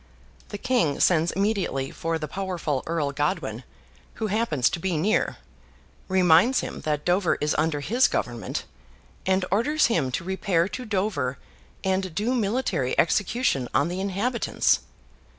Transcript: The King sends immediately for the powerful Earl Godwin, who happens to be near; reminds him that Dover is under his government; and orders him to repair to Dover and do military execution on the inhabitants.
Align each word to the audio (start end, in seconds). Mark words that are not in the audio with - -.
The 0.49 0.57
King 0.57 0.99
sends 0.99 1.31
immediately 1.33 1.91
for 1.91 2.17
the 2.17 2.27
powerful 2.27 2.81
Earl 2.87 3.11
Godwin, 3.11 3.63
who 4.15 4.25
happens 4.33 4.67
to 4.71 4.79
be 4.79 4.97
near; 4.97 5.37
reminds 6.07 6.61
him 6.61 6.81
that 6.81 7.05
Dover 7.05 7.35
is 7.39 7.53
under 7.55 7.81
his 7.81 8.07
government; 8.07 8.65
and 9.27 9.45
orders 9.51 9.85
him 9.93 10.11
to 10.13 10.23
repair 10.23 10.67
to 10.69 10.85
Dover 10.85 11.37
and 11.83 12.15
do 12.15 12.33
military 12.33 12.97
execution 12.97 13.67
on 13.75 13.89
the 13.89 14.01
inhabitants. 14.01 14.79